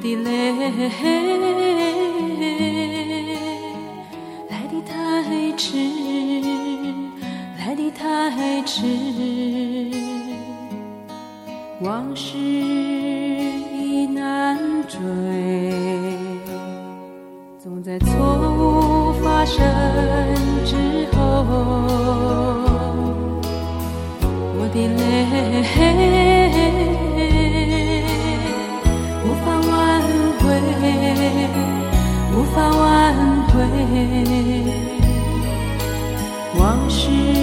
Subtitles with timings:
[0.00, 0.52] 的泪
[4.48, 5.76] 来的太迟，
[7.58, 8.82] 来的太迟，
[11.82, 14.98] 往事已难追，
[17.62, 18.08] 总在错
[18.56, 19.62] 误发生
[20.64, 20.74] 之
[21.12, 21.44] 后，
[24.56, 25.89] 我的泪。
[33.52, 33.58] 回，
[36.56, 37.39] 往事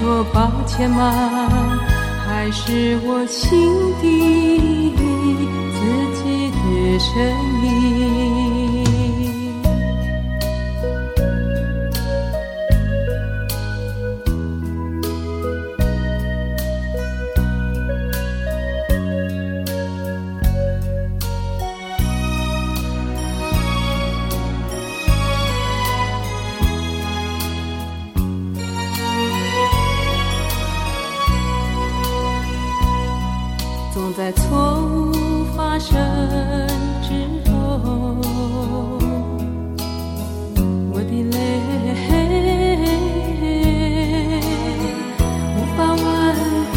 [0.00, 1.80] 说抱歉吗？
[2.26, 3.50] 还是我心
[4.00, 4.92] 底
[5.74, 5.78] 自
[6.22, 7.10] 己的声
[7.64, 7.97] 音？
[34.28, 35.10] 在错误
[35.56, 35.96] 发生
[37.00, 37.08] 之
[37.50, 38.20] 后，
[40.92, 41.34] 我的泪
[45.56, 46.06] 无法挽
[46.74, 46.76] 回，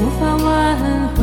[0.00, 0.44] 无法挽
[1.14, 1.20] 回，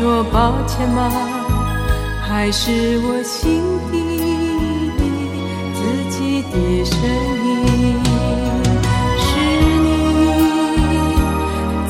[0.00, 1.12] 说抱歉吗？
[2.26, 3.62] 还是我心
[3.92, 3.98] 底
[5.74, 5.78] 自
[6.08, 6.54] 己的
[6.86, 6.96] 声
[7.44, 8.00] 音？
[9.18, 9.28] 是
[9.84, 9.84] 你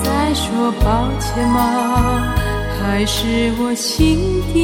[0.02, 2.34] 在说抱歉吗？
[2.82, 4.58] 还是我心底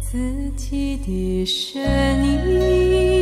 [0.00, 0.16] 自
[0.56, 1.82] 己的声
[2.46, 3.17] 音？